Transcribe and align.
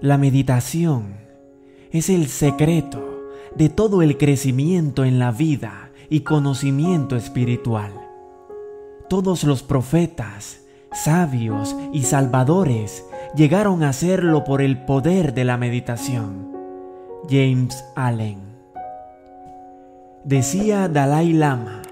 La 0.00 0.16
meditación 0.16 1.16
es 1.90 2.08
el 2.08 2.28
secreto 2.28 3.30
de 3.56 3.68
todo 3.68 4.00
el 4.02 4.16
crecimiento 4.16 5.04
en 5.04 5.18
la 5.18 5.32
vida 5.32 5.90
y 6.08 6.20
conocimiento 6.20 7.16
espiritual. 7.16 7.90
Todos 9.08 9.42
los 9.42 9.64
profetas, 9.64 10.60
sabios 10.92 11.74
y 11.92 12.04
salvadores 12.04 13.04
llegaron 13.34 13.82
a 13.82 13.88
hacerlo 13.88 14.44
por 14.44 14.62
el 14.62 14.84
poder 14.84 15.34
de 15.34 15.44
la 15.44 15.56
meditación. 15.56 16.52
James 17.28 17.84
Allen 17.96 18.38
Decía 20.22 20.88
Dalai 20.88 21.32
Lama, 21.32 21.82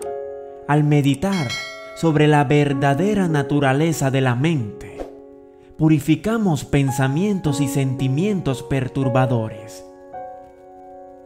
al 0.69 0.85
meditar 0.85 1.49
sobre 1.97 2.29
la 2.29 2.45
verdadera 2.45 3.27
naturaleza 3.27 4.13
de 4.13 4.21
la 4.21 4.37
mente, 4.37 4.96
purificamos 5.77 6.65
pensamientos 6.65 7.61
y 7.61 7.69
sentimientos 7.69 8.63
perturbadores. 8.63 9.85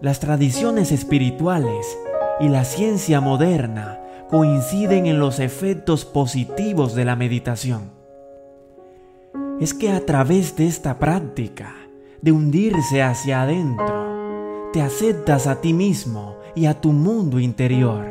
Las 0.01 0.19
tradiciones 0.19 0.93
espirituales 0.93 1.87
y 2.41 2.49
la 2.49 2.65
ciencia 2.65 3.21
moderna 3.21 4.01
coinciden 4.29 5.07
en 5.07 5.21
los 5.21 5.39
efectos 5.39 6.05
positivos 6.05 6.95
de 6.95 7.05
la 7.05 7.17
meditación. 7.17 7.93
Es 9.61 9.75
que 9.75 9.91
a 9.91 10.05
través 10.05 10.57
de 10.57 10.67
esta 10.67 10.99
práctica, 10.99 11.75
de 12.23 12.33
hundirse 12.33 13.03
hacia 13.03 13.43
adentro, 13.43 14.71
te 14.73 14.81
aceptas 14.81 15.47
a 15.47 15.61
ti 15.61 15.73
mismo 15.73 16.37
y 16.55 16.67
a 16.67 16.81
tu 16.81 16.93
mundo 16.93 17.39
interior 17.39 18.07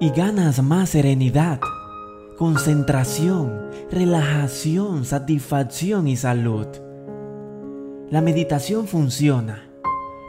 y 0.00 0.10
ganas 0.10 0.62
más 0.62 0.90
serenidad 0.90 1.60
concentración, 2.40 3.68
relajación, 3.90 5.04
satisfacción 5.04 6.08
y 6.08 6.16
salud. 6.16 6.66
La 8.08 8.22
meditación 8.22 8.86
funciona 8.86 9.68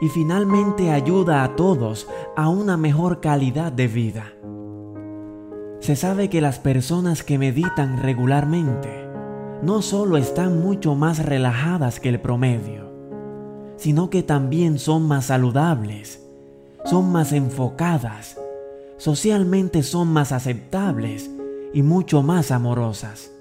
y 0.02 0.10
finalmente 0.10 0.90
ayuda 0.90 1.42
a 1.42 1.56
todos 1.56 2.06
a 2.36 2.50
una 2.50 2.76
mejor 2.76 3.22
calidad 3.22 3.72
de 3.72 3.88
vida. 3.88 4.26
Se 5.80 5.96
sabe 5.96 6.28
que 6.28 6.42
las 6.42 6.58
personas 6.58 7.22
que 7.22 7.38
meditan 7.38 8.02
regularmente 8.02 9.08
no 9.62 9.80
solo 9.80 10.18
están 10.18 10.60
mucho 10.60 10.94
más 10.94 11.24
relajadas 11.24 11.98
que 11.98 12.10
el 12.10 12.20
promedio, 12.20 12.92
sino 13.78 14.10
que 14.10 14.22
también 14.22 14.78
son 14.78 15.04
más 15.04 15.24
saludables, 15.24 16.22
son 16.84 17.10
más 17.10 17.32
enfocadas, 17.32 18.38
socialmente 18.98 19.82
son 19.82 20.08
más 20.08 20.30
aceptables 20.32 21.30
y 21.72 21.82
mucho 21.82 22.22
más 22.22 22.50
amorosas. 22.50 23.32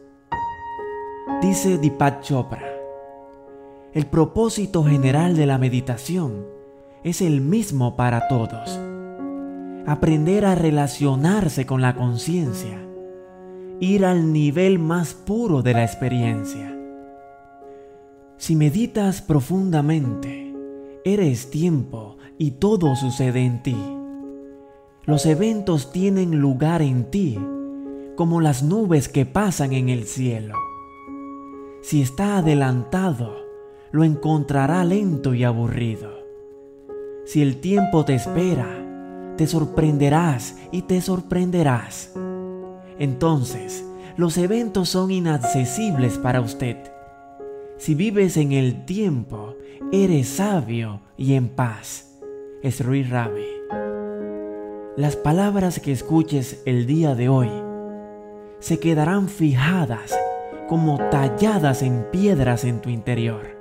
Dice 1.42 1.78
Deepak 1.78 2.22
Chopra, 2.22 2.64
el 3.94 4.06
propósito 4.08 4.84
general 4.84 5.36
de 5.36 5.46
la 5.46 5.58
meditación 5.58 6.46
es 7.04 7.22
el 7.22 7.42
mismo 7.42 7.96
para 7.96 8.28
todos. 8.28 8.80
Aprender 9.86 10.46
a 10.46 10.56
relacionarse 10.56 11.66
con 11.66 11.82
la 11.82 11.96
conciencia, 11.96 12.80
ir 13.80 14.06
al 14.06 14.32
nivel 14.32 14.80
más 14.80 15.14
puro 15.14 15.62
de 15.62 15.73
la 15.73 15.84
experiencia. 15.84 16.78
Si 18.38 18.56
meditas 18.56 19.22
profundamente, 19.22 20.56
eres 21.04 21.50
tiempo 21.50 22.18
y 22.38 22.52
todo 22.52 22.95
sucede 22.95 23.44
en 23.44 23.64
ti. 23.64 23.78
Los 25.06 25.26
eventos 25.26 25.92
tienen 25.92 26.40
lugar 26.40 26.82
en 26.82 27.10
ti 27.10 27.40
como 28.22 28.39
las 28.39 28.61
nubes 28.61 29.09
que 29.09 29.25
pasan 29.25 29.73
en 29.73 29.89
el 29.89 30.05
cielo. 30.05 30.53
Si 31.82 32.04
está 32.04 32.37
adelantado, 32.37 33.36
lo 33.92 34.04
encontrará 34.04 34.86
lento 34.86 35.33
y 35.33 35.43
aburrido. 35.43 36.11
Si 37.26 37.42
el 37.42 37.60
tiempo 37.61 38.05
te 38.05 38.14
espera, 38.14 38.67
te 39.37 39.48
sorprenderás 39.48 40.55
y 40.71 40.83
te 40.83 41.02
sorprenderás. 41.02 42.14
Entonces, 42.99 43.83
los 44.17 44.37
eventos 44.37 44.89
son 44.89 45.10
inaccesibles 45.10 46.20
para 46.20 46.42
usted. 46.42 46.77
Si 47.80 47.95
vives 47.95 48.37
en 48.37 48.52
el 48.52 48.86
tiempo, 48.86 49.55
eres 49.92 50.27
sabio 50.27 51.02
y 51.17 51.33
en 51.33 51.49
paz. 51.49 52.20
Es 52.61 52.86
Ruiz 52.86 53.10
Rabe. 53.10 53.48
Las 54.95 55.15
palabras 55.15 55.80
que 55.80 55.92
escuches 55.92 56.61
el 56.67 56.86
día 56.86 57.15
de 57.15 57.27
hoy 57.27 57.49
se 58.61 58.80
quedarán 58.80 59.27
fijadas 59.27 60.17
como 60.70 60.98
talladas 61.10 61.82
en 61.82 62.05
piedras 62.11 62.64
en 62.64 62.80
tu 62.80 62.89
interior. 62.89 63.60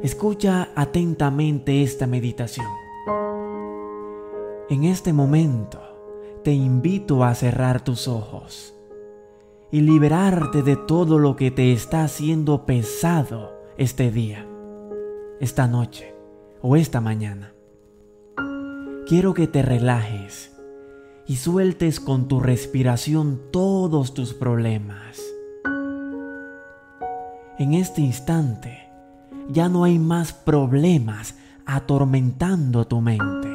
Escucha 0.00 0.68
atentamente 0.76 1.82
esta 1.82 2.06
meditación. 2.06 2.66
En 4.70 4.84
este 4.84 5.12
momento 5.12 5.80
te 6.44 6.52
invito 6.52 7.24
a 7.24 7.34
cerrar 7.34 7.82
tus 7.82 8.06
ojos 8.06 8.74
y 9.72 9.80
liberarte 9.80 10.62
de 10.62 10.76
todo 10.76 11.18
lo 11.18 11.34
que 11.34 11.50
te 11.50 11.72
está 11.72 12.04
haciendo 12.04 12.64
pesado 12.64 13.60
este 13.76 14.12
día, 14.12 14.46
esta 15.40 15.66
noche 15.66 16.14
o 16.62 16.76
esta 16.76 17.00
mañana. 17.00 17.54
Quiero 19.08 19.34
que 19.34 19.48
te 19.48 19.62
relajes 19.62 20.57
y 21.28 21.36
sueltes 21.36 22.00
con 22.00 22.26
tu 22.26 22.40
respiración 22.40 23.38
todos 23.52 24.14
tus 24.14 24.32
problemas. 24.32 25.22
En 27.58 27.74
este 27.74 28.00
instante 28.00 28.88
ya 29.50 29.68
no 29.68 29.84
hay 29.84 29.98
más 29.98 30.32
problemas 30.32 31.36
atormentando 31.66 32.86
tu 32.86 33.02
mente. 33.02 33.48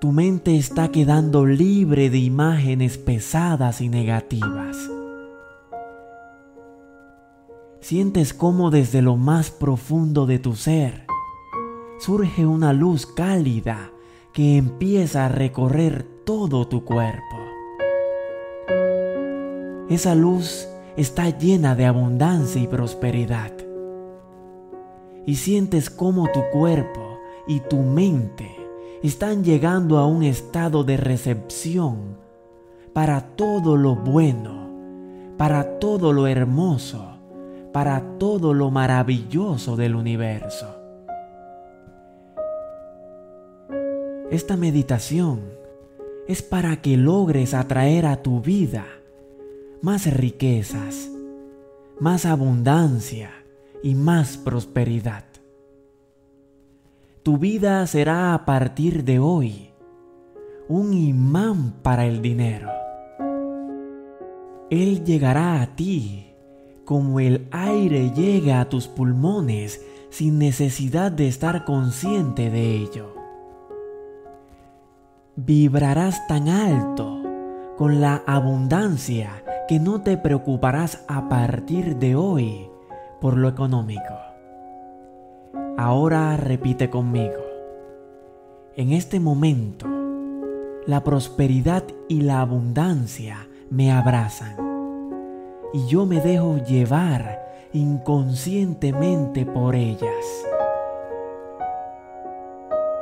Tu 0.00 0.10
mente 0.10 0.56
está 0.56 0.88
quedando 0.88 1.46
libre 1.46 2.10
de 2.10 2.18
imágenes 2.18 2.98
pesadas 2.98 3.80
y 3.80 3.88
negativas. 3.88 4.76
Sientes 7.80 8.34
como 8.34 8.72
desde 8.72 9.02
lo 9.02 9.16
más 9.16 9.52
profundo 9.52 10.26
de 10.26 10.40
tu 10.40 10.56
ser 10.56 11.06
surge 12.00 12.44
una 12.44 12.72
luz 12.72 13.06
cálida 13.06 13.92
que 14.32 14.56
empieza 14.56 15.26
a 15.26 15.28
recorrer 15.28 16.04
todo 16.24 16.66
tu 16.66 16.84
cuerpo. 16.84 17.36
Esa 19.90 20.14
luz 20.14 20.68
está 20.96 21.28
llena 21.36 21.74
de 21.74 21.84
abundancia 21.84 22.62
y 22.62 22.66
prosperidad. 22.66 23.52
Y 25.26 25.36
sientes 25.36 25.90
cómo 25.90 26.28
tu 26.32 26.40
cuerpo 26.50 27.18
y 27.46 27.60
tu 27.60 27.82
mente 27.82 28.56
están 29.02 29.44
llegando 29.44 29.98
a 29.98 30.06
un 30.06 30.22
estado 30.22 30.82
de 30.82 30.96
recepción 30.96 32.16
para 32.94 33.20
todo 33.36 33.76
lo 33.76 33.96
bueno, 33.96 34.70
para 35.36 35.78
todo 35.78 36.12
lo 36.12 36.26
hermoso, 36.26 37.18
para 37.72 38.18
todo 38.18 38.54
lo 38.54 38.70
maravilloso 38.70 39.76
del 39.76 39.94
universo. 39.94 40.81
Esta 44.32 44.56
meditación 44.56 45.40
es 46.26 46.40
para 46.40 46.80
que 46.80 46.96
logres 46.96 47.52
atraer 47.52 48.06
a 48.06 48.22
tu 48.22 48.40
vida 48.40 48.86
más 49.82 50.10
riquezas, 50.10 51.10
más 52.00 52.24
abundancia 52.24 53.30
y 53.82 53.94
más 53.94 54.38
prosperidad. 54.38 55.24
Tu 57.22 57.36
vida 57.36 57.86
será 57.86 58.32
a 58.32 58.46
partir 58.46 59.04
de 59.04 59.18
hoy 59.18 59.68
un 60.66 60.94
imán 60.94 61.74
para 61.82 62.06
el 62.06 62.22
dinero. 62.22 62.70
Él 64.70 65.04
llegará 65.04 65.60
a 65.60 65.76
ti 65.76 66.32
como 66.86 67.20
el 67.20 67.48
aire 67.50 68.12
llega 68.12 68.62
a 68.62 68.70
tus 68.70 68.88
pulmones 68.88 69.84
sin 70.08 70.38
necesidad 70.38 71.12
de 71.12 71.28
estar 71.28 71.66
consciente 71.66 72.48
de 72.48 72.76
ello 72.76 73.21
vibrarás 75.36 76.26
tan 76.26 76.48
alto 76.48 77.22
con 77.78 78.00
la 78.00 78.22
abundancia 78.26 79.42
que 79.66 79.80
no 79.80 80.02
te 80.02 80.18
preocuparás 80.18 81.04
a 81.08 81.28
partir 81.30 81.96
de 81.96 82.14
hoy 82.14 82.68
por 83.20 83.38
lo 83.38 83.48
económico. 83.48 84.14
Ahora 85.78 86.36
repite 86.36 86.90
conmigo. 86.90 87.40
En 88.76 88.92
este 88.92 89.20
momento, 89.20 89.86
la 90.86 91.02
prosperidad 91.02 91.84
y 92.08 92.22
la 92.22 92.40
abundancia 92.40 93.48
me 93.70 93.90
abrazan 93.90 94.56
y 95.72 95.86
yo 95.86 96.04
me 96.04 96.20
dejo 96.20 96.58
llevar 96.58 97.40
inconscientemente 97.72 99.46
por 99.46 99.74
ellas. 99.74 100.46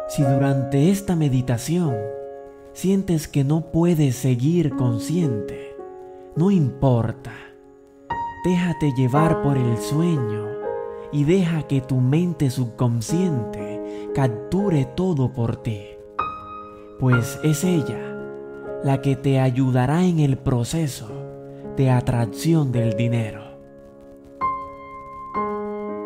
Si 0.08 0.22
durante 0.22 0.90
esta 0.90 1.16
meditación 1.16 2.19
sientes 2.72 3.28
que 3.28 3.44
no 3.44 3.72
puedes 3.72 4.16
seguir 4.16 4.76
consciente, 4.76 5.76
no 6.36 6.50
importa. 6.50 7.32
Déjate 8.44 8.92
llevar 8.96 9.42
por 9.42 9.58
el 9.58 9.76
sueño 9.78 10.46
y 11.12 11.24
deja 11.24 11.64
que 11.64 11.80
tu 11.80 11.96
mente 11.96 12.50
subconsciente 12.50 14.10
capture 14.14 14.86
todo 14.96 15.32
por 15.32 15.56
ti, 15.56 15.82
pues 16.98 17.38
es 17.42 17.64
ella 17.64 17.98
la 18.82 19.02
que 19.02 19.16
te 19.16 19.40
ayudará 19.40 20.04
en 20.04 20.20
el 20.20 20.38
proceso 20.38 21.08
de 21.76 21.90
atracción 21.90 22.72
del 22.72 22.96
dinero. 22.96 23.42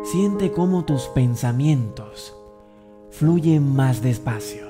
Siente 0.03 0.51
cómo 0.51 0.85
tus 0.85 1.07
pensamientos 1.07 2.35
fluyen 3.11 3.75
más 3.75 4.01
despacio 4.01 4.64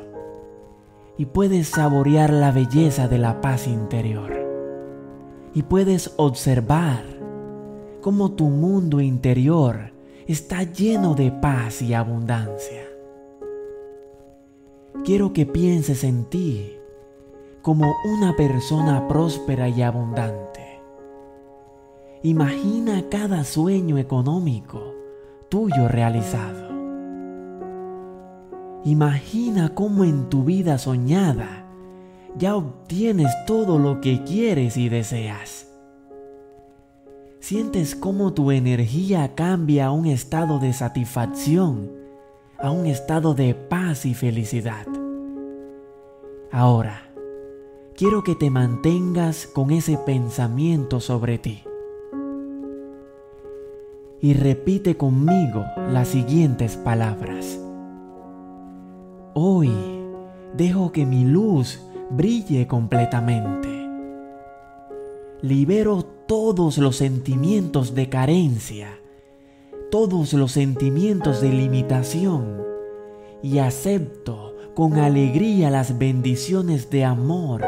y 1.17 1.25
puedes 1.25 1.69
saborear 1.69 2.31
la 2.31 2.51
belleza 2.51 3.07
de 3.07 3.17
la 3.17 3.41
paz 3.41 3.67
interior. 3.67 4.33
Y 5.53 5.63
puedes 5.63 6.13
observar 6.17 7.03
cómo 8.01 8.31
tu 8.33 8.45
mundo 8.49 8.99
interior 8.99 9.91
está 10.27 10.63
lleno 10.63 11.15
de 11.15 11.31
paz 11.31 11.81
y 11.81 11.93
abundancia. 11.93 12.83
Quiero 15.03 15.33
que 15.33 15.45
pienses 15.45 16.03
en 16.03 16.25
ti 16.25 16.77
como 17.61 17.95
una 18.05 18.35
persona 18.35 19.07
próspera 19.07 19.69
y 19.69 19.81
abundante. 19.81 20.81
Imagina 22.23 23.03
cada 23.09 23.43
sueño 23.43 23.97
económico 23.97 24.81
tuyo 25.49 25.87
realizado. 25.87 26.64
Imagina 28.85 29.73
cómo 29.73 30.03
en 30.03 30.29
tu 30.29 30.43
vida 30.43 30.77
soñada 30.77 31.65
ya 32.37 32.55
obtienes 32.55 33.31
todo 33.47 33.79
lo 33.79 33.99
que 33.99 34.23
quieres 34.23 34.77
y 34.77 34.89
deseas. 34.89 35.67
Sientes 37.39 37.95
cómo 37.95 38.33
tu 38.33 38.51
energía 38.51 39.33
cambia 39.33 39.87
a 39.87 39.91
un 39.91 40.05
estado 40.05 40.59
de 40.59 40.71
satisfacción, 40.71 41.91
a 42.59 42.69
un 42.69 42.85
estado 42.85 43.33
de 43.33 43.55
paz 43.55 44.05
y 44.05 44.13
felicidad. 44.13 44.85
Ahora, 46.51 47.09
quiero 47.95 48.23
que 48.23 48.35
te 48.35 48.51
mantengas 48.51 49.47
con 49.47 49.71
ese 49.71 49.97
pensamiento 49.97 50.99
sobre 50.99 51.39
ti. 51.39 51.63
Y 54.21 54.33
repite 54.33 54.95
conmigo 54.95 55.65
las 55.91 56.09
siguientes 56.09 56.77
palabras. 56.77 57.64
Hoy 59.37 59.69
dejo 60.55 60.93
que 60.93 61.05
mi 61.05 61.25
luz 61.25 61.81
brille 62.09 62.67
completamente. 62.67 63.67
Libero 65.41 66.05
todos 66.25 66.77
los 66.77 66.95
sentimientos 66.95 67.93
de 67.93 68.07
carencia, 68.07 68.97
todos 69.91 70.31
los 70.31 70.53
sentimientos 70.53 71.41
de 71.41 71.49
limitación 71.49 72.61
y 73.43 73.57
acepto 73.57 74.55
con 74.73 74.99
alegría 74.99 75.69
las 75.69 75.97
bendiciones 75.97 76.89
de 76.89 77.03
amor 77.03 77.61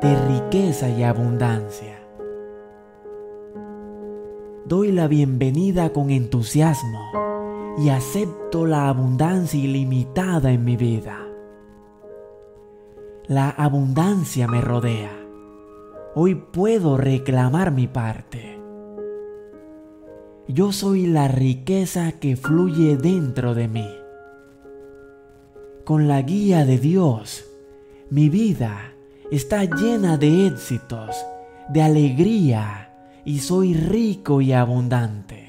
de 0.00 0.16
riqueza 0.26 0.88
y 0.88 1.02
abundancia. 1.02 1.98
Doy 4.64 4.92
la 4.92 5.06
bienvenida 5.06 5.92
con 5.92 6.08
entusiasmo 6.08 7.28
y 7.78 7.90
acepto 7.90 8.66
la 8.66 8.88
abundancia 8.88 9.60
ilimitada 9.60 10.50
en 10.50 10.64
mi 10.64 10.76
vida. 10.76 11.28
La 13.28 13.50
abundancia 13.50 14.48
me 14.48 14.60
rodea. 14.60 15.12
Hoy 16.16 16.34
puedo 16.34 16.96
reclamar 16.96 17.70
mi 17.70 17.86
parte. 17.86 18.58
Yo 20.48 20.72
soy 20.72 21.06
la 21.06 21.28
riqueza 21.28 22.12
que 22.12 22.34
fluye 22.36 22.96
dentro 22.96 23.54
de 23.54 23.68
mí. 23.68 23.88
Con 25.84 26.08
la 26.08 26.22
guía 26.22 26.64
de 26.64 26.78
Dios, 26.78 27.44
mi 28.10 28.28
vida 28.28 28.92
está 29.30 29.64
llena 29.64 30.16
de 30.16 30.48
éxitos, 30.48 31.14
de 31.68 31.82
alegría 31.82 32.92
y 33.24 33.38
soy 33.38 33.74
rico 33.74 34.40
y 34.40 34.52
abundante. 34.52 35.47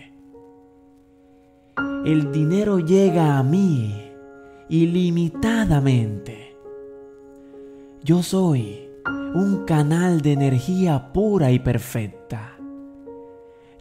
El 2.06 2.32
dinero 2.32 2.80
llega 2.80 3.38
a 3.38 3.44
mí 3.44 3.94
ilimitadamente. 4.70 6.56
Yo 8.02 8.24
soy 8.24 8.90
un 9.34 9.66
canal 9.66 10.22
de 10.22 10.32
energía 10.32 11.12
pura 11.12 11.52
y 11.52 11.60
perfecta. 11.60 12.58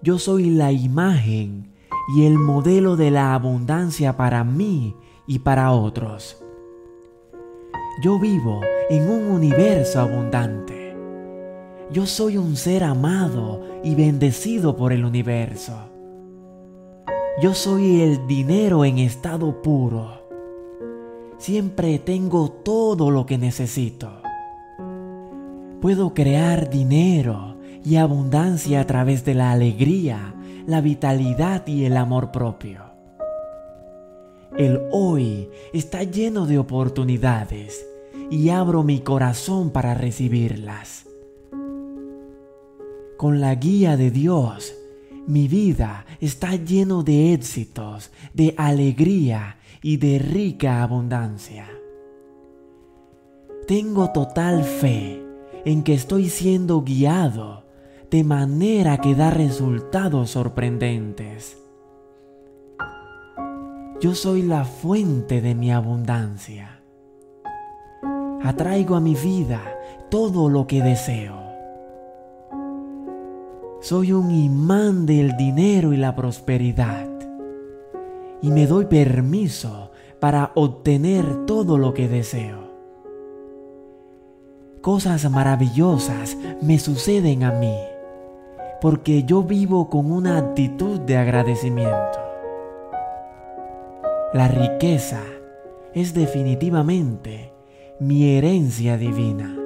Yo 0.02 0.18
soy 0.18 0.50
la 0.50 0.72
imagen 0.72 1.72
y 2.16 2.24
el 2.24 2.38
modelo 2.38 2.96
de 2.96 3.12
la 3.12 3.34
abundancia 3.34 4.16
para 4.16 4.42
mí 4.42 4.96
y 5.28 5.38
para 5.38 5.70
otros. 5.70 6.42
Yo 8.02 8.18
vivo 8.18 8.62
en 8.90 9.08
un 9.08 9.30
universo 9.30 10.00
abundante. 10.00 10.96
Yo 11.92 12.04
soy 12.04 12.36
un 12.36 12.56
ser 12.56 12.82
amado 12.82 13.62
y 13.84 13.94
bendecido 13.94 14.76
por 14.76 14.92
el 14.92 15.04
universo. 15.04 15.97
Yo 17.40 17.54
soy 17.54 18.00
el 18.00 18.26
dinero 18.26 18.84
en 18.84 18.98
estado 18.98 19.62
puro. 19.62 20.10
Siempre 21.38 22.00
tengo 22.00 22.50
todo 22.50 23.12
lo 23.12 23.26
que 23.26 23.38
necesito. 23.38 24.10
Puedo 25.80 26.14
crear 26.14 26.68
dinero 26.68 27.54
y 27.84 27.94
abundancia 27.94 28.80
a 28.80 28.86
través 28.88 29.24
de 29.24 29.34
la 29.34 29.52
alegría, 29.52 30.34
la 30.66 30.80
vitalidad 30.80 31.64
y 31.68 31.84
el 31.84 31.96
amor 31.96 32.32
propio. 32.32 32.82
El 34.56 34.80
hoy 34.90 35.48
está 35.72 36.02
lleno 36.02 36.44
de 36.44 36.58
oportunidades 36.58 37.86
y 38.32 38.48
abro 38.48 38.82
mi 38.82 38.98
corazón 38.98 39.70
para 39.70 39.94
recibirlas. 39.94 41.06
Con 43.16 43.40
la 43.40 43.54
guía 43.54 43.96
de 43.96 44.10
Dios, 44.10 44.74
mi 45.28 45.46
vida 45.46 46.04
está 46.20 46.56
lleno 46.56 47.04
de 47.04 47.32
éxitos, 47.32 48.10
de 48.34 48.54
alegría 48.56 49.58
y 49.80 49.98
de 49.98 50.18
rica 50.18 50.82
abundancia. 50.82 51.68
Tengo 53.68 54.10
total 54.10 54.64
fe 54.64 55.22
en 55.64 55.84
que 55.84 55.94
estoy 55.94 56.28
siendo 56.30 56.82
guiado 56.82 57.64
de 58.10 58.24
manera 58.24 58.98
que 58.98 59.14
da 59.14 59.30
resultados 59.30 60.30
sorprendentes. 60.30 61.58
Yo 64.00 64.14
soy 64.14 64.42
la 64.42 64.64
fuente 64.64 65.40
de 65.40 65.54
mi 65.54 65.70
abundancia 65.70 66.78
atraigo 68.42 68.96
a 68.96 69.00
mi 69.00 69.14
vida 69.14 69.60
todo 70.10 70.48
lo 70.48 70.66
que 70.66 70.82
deseo. 70.82 71.47
Soy 73.80 74.12
un 74.12 74.32
imán 74.32 75.06
del 75.06 75.36
dinero 75.36 75.92
y 75.92 75.96
la 75.96 76.16
prosperidad 76.16 77.06
y 78.42 78.50
me 78.50 78.66
doy 78.66 78.86
permiso 78.86 79.92
para 80.18 80.50
obtener 80.56 81.46
todo 81.46 81.78
lo 81.78 81.94
que 81.94 82.08
deseo. 82.08 82.58
Cosas 84.80 85.30
maravillosas 85.30 86.36
me 86.60 86.80
suceden 86.80 87.44
a 87.44 87.52
mí 87.52 87.76
porque 88.80 89.22
yo 89.22 89.44
vivo 89.44 89.88
con 89.88 90.10
una 90.10 90.38
actitud 90.38 90.98
de 91.00 91.16
agradecimiento. 91.16 92.18
La 94.32 94.48
riqueza 94.48 95.22
es 95.94 96.14
definitivamente 96.14 97.52
mi 98.00 98.36
herencia 98.36 98.96
divina. 98.96 99.56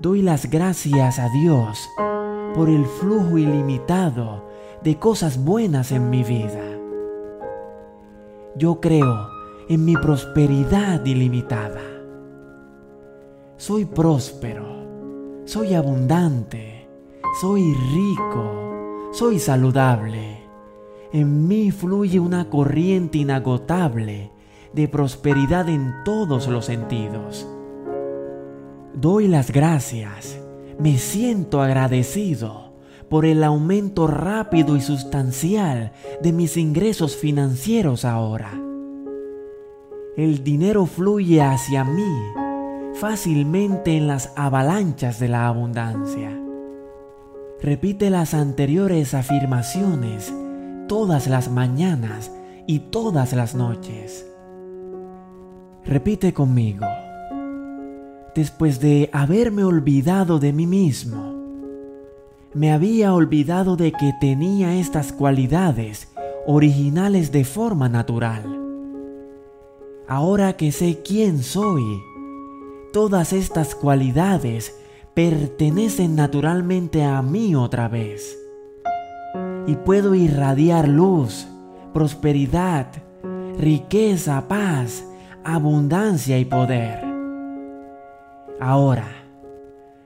Doy 0.00 0.22
las 0.22 0.50
gracias 0.50 1.18
a 1.20 1.28
Dios 1.30 1.88
por 2.56 2.70
el 2.70 2.86
flujo 2.86 3.36
ilimitado 3.36 4.42
de 4.82 4.98
cosas 4.98 5.44
buenas 5.44 5.92
en 5.92 6.08
mi 6.08 6.24
vida. 6.24 6.64
Yo 8.56 8.80
creo 8.80 9.28
en 9.68 9.84
mi 9.84 9.94
prosperidad 9.94 11.04
ilimitada. 11.04 11.82
Soy 13.58 13.84
próspero, 13.84 14.64
soy 15.44 15.74
abundante, 15.74 16.88
soy 17.42 17.74
rico, 17.92 19.10
soy 19.12 19.38
saludable. 19.38 20.38
En 21.12 21.46
mí 21.46 21.70
fluye 21.70 22.18
una 22.18 22.48
corriente 22.48 23.18
inagotable 23.18 24.32
de 24.72 24.88
prosperidad 24.88 25.68
en 25.68 25.92
todos 26.06 26.48
los 26.48 26.64
sentidos. 26.64 27.46
Doy 28.94 29.28
las 29.28 29.50
gracias, 29.50 30.40
me 30.78 30.98
siento 30.98 31.60
agradecido 31.62 32.72
por 33.08 33.24
el 33.24 33.44
aumento 33.44 34.06
rápido 34.06 34.76
y 34.76 34.80
sustancial 34.80 35.92
de 36.22 36.32
mis 36.32 36.56
ingresos 36.56 37.16
financieros 37.16 38.04
ahora. 38.04 38.52
El 40.16 40.42
dinero 40.42 40.86
fluye 40.86 41.42
hacia 41.42 41.84
mí 41.84 42.12
fácilmente 42.94 43.96
en 43.96 44.06
las 44.06 44.32
avalanchas 44.36 45.20
de 45.20 45.28
la 45.28 45.46
abundancia. 45.46 46.30
Repite 47.60 48.10
las 48.10 48.34
anteriores 48.34 49.14
afirmaciones 49.14 50.32
todas 50.88 51.26
las 51.26 51.50
mañanas 51.50 52.32
y 52.66 52.80
todas 52.80 53.32
las 53.32 53.54
noches. 53.54 54.26
Repite 55.84 56.32
conmigo. 56.32 56.86
Después 58.36 58.80
de 58.80 59.08
haberme 59.14 59.64
olvidado 59.64 60.38
de 60.38 60.52
mí 60.52 60.66
mismo, 60.66 61.34
me 62.52 62.70
había 62.70 63.14
olvidado 63.14 63.76
de 63.76 63.92
que 63.92 64.12
tenía 64.20 64.74
estas 64.76 65.10
cualidades 65.10 66.12
originales 66.46 67.32
de 67.32 67.46
forma 67.46 67.88
natural. 67.88 68.42
Ahora 70.06 70.52
que 70.52 70.70
sé 70.70 71.00
quién 71.02 71.42
soy, 71.42 71.82
todas 72.92 73.32
estas 73.32 73.74
cualidades 73.74 74.78
pertenecen 75.14 76.14
naturalmente 76.14 77.04
a 77.04 77.22
mí 77.22 77.54
otra 77.54 77.88
vez. 77.88 78.36
Y 79.66 79.76
puedo 79.76 80.14
irradiar 80.14 80.88
luz, 80.88 81.46
prosperidad, 81.94 82.88
riqueza, 83.58 84.46
paz, 84.46 85.06
abundancia 85.42 86.38
y 86.38 86.44
poder. 86.44 87.05
Ahora, 88.60 89.06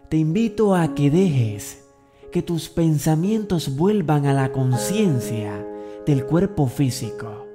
te 0.08 0.16
invito 0.16 0.74
a 0.74 0.92
que 0.94 1.08
dejes 1.08 1.84
que 2.32 2.42
tus 2.42 2.68
pensamientos 2.68 3.76
vuelvan 3.76 4.26
a 4.26 4.32
la 4.32 4.50
conciencia 4.50 5.64
del 6.04 6.26
cuerpo 6.26 6.66
físico 6.66 7.46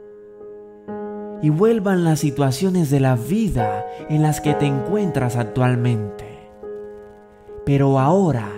y 1.42 1.50
vuelvan 1.50 2.06
las 2.06 2.22
situaciones 2.22 2.90
de 2.90 3.02
la 3.02 3.18
vida 3.18 3.86
en 4.10 4.22
las 4.22 4.40
que 4.40 4.54
te 4.54 4.68
encuentras 4.68 5.36
actualmente. 5.36 6.50
Pero 7.66 8.00
ahora 8.00 8.50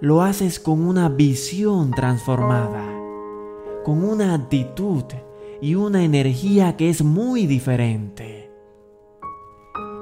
lo 0.00 0.22
haces 0.22 0.58
con 0.58 0.84
una 0.84 1.08
visión 1.08 1.92
transformada, 1.92 2.86
con 3.84 4.02
una 4.02 4.34
actitud 4.34 5.04
y 5.60 5.76
una 5.76 6.02
energía 6.02 6.76
que 6.76 6.90
es 6.90 7.04
muy 7.04 7.46
diferente. 7.46 8.50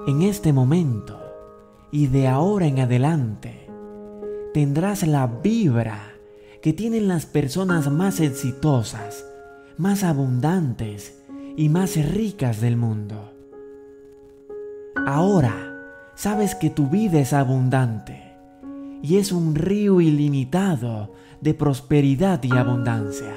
En 0.06 0.22
este 0.22 0.54
momento 0.54 1.15
y 1.90 2.08
de 2.08 2.28
ahora 2.28 2.66
en 2.66 2.80
adelante, 2.80 3.68
tendrás 4.52 5.06
la 5.06 5.26
vibra 5.26 6.12
que 6.62 6.72
tienen 6.72 7.08
las 7.08 7.26
personas 7.26 7.90
más 7.90 8.20
exitosas, 8.20 9.24
más 9.76 10.02
abundantes 10.02 11.22
y 11.56 11.68
más 11.68 11.96
ricas 12.12 12.60
del 12.60 12.76
mundo. 12.76 13.32
Ahora 15.06 16.10
sabes 16.14 16.54
que 16.54 16.70
tu 16.70 16.88
vida 16.88 17.20
es 17.20 17.32
abundante 17.32 18.32
y 19.02 19.18
es 19.18 19.30
un 19.30 19.54
río 19.54 20.00
ilimitado 20.00 21.12
de 21.40 21.54
prosperidad 21.54 22.42
y 22.42 22.52
abundancia. 22.56 23.34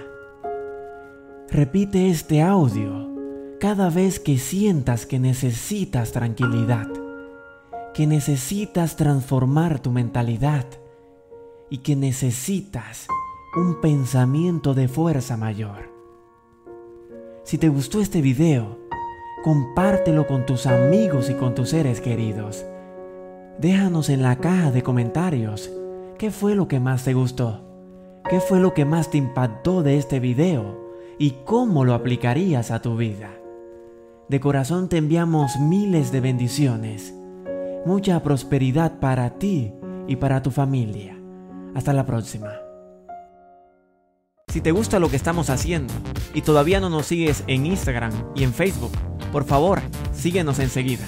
Repite 1.50 2.10
este 2.10 2.42
audio 2.42 3.10
cada 3.60 3.90
vez 3.90 4.20
que 4.20 4.38
sientas 4.38 5.06
que 5.06 5.20
necesitas 5.20 6.12
tranquilidad, 6.12 6.88
que 8.00 8.08
necesitas 8.08 8.96
transformar 8.96 9.82
tu 9.82 9.92
mentalidad 9.92 10.66
y 11.70 11.80
que 11.80 11.98
necesitas 11.98 13.08
un 13.58 13.82
pensamiento 13.82 14.74
de 14.74 14.88
fuerza 14.88 15.36
mayor. 15.36 15.92
Si 17.44 17.58
te 17.58 17.68
gustó 17.68 18.00
este 18.00 18.22
video, 18.22 18.80
compártelo 19.44 20.28
con 20.28 20.46
tus 20.46 20.66
amigos 20.66 21.30
y 21.30 21.34
con 21.34 21.56
tus 21.56 21.72
seres 21.72 22.00
queridos. 22.00 22.66
Déjanos 23.60 24.08
en 24.08 24.22
la 24.22 24.38
caja 24.38 24.72
de 24.72 24.82
comentarios 24.82 25.70
qué 26.18 26.32
fue 26.32 26.56
lo 26.56 26.70
que 26.70 26.80
más 26.80 27.04
te 27.04 27.14
gustó, 27.14 27.66
qué 28.30 28.40
fue 28.40 28.62
lo 28.62 28.74
que 28.74 28.86
más 28.86 29.12
te 29.12 29.18
impactó 29.18 29.84
de 29.84 29.98
este 29.98 30.22
video 30.22 30.96
y 31.18 31.32
cómo 31.44 31.84
lo 31.84 31.94
aplicarías 31.94 32.72
a 32.72 32.82
tu 32.82 32.96
vida. 32.96 33.32
De 34.30 34.40
corazón 34.40 34.88
te 34.88 34.96
enviamos 34.96 35.60
miles 35.60 36.14
de 36.14 36.22
bendiciones, 36.22 37.19
mucha 37.86 38.22
prosperidad 38.22 39.00
para 39.00 39.38
ti 39.38 39.74
y 40.08 40.16
para 40.16 40.42
tu 40.42 40.52
familia. 40.52 41.18
Hasta 41.76 41.94
la 41.94 42.06
próxima. 42.06 42.52
Si 44.48 44.62
te 44.62 44.72
gusta 44.72 45.00
lo 45.00 45.10
que 45.10 45.16
estamos 45.16 45.50
haciendo 45.52 45.94
y 46.34 46.42
todavía 46.42 46.80
no 46.80 46.90
nos 46.90 47.06
sigues 47.06 47.44
en 47.48 47.68
Instagram 47.68 48.12
y 48.36 48.44
en 48.44 48.54
Facebook, 48.54 48.92
por 49.32 49.46
favor, 49.46 49.80
síguenos 50.12 50.58
enseguida. 50.58 51.06